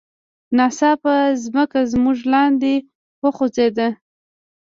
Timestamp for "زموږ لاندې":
1.91-2.73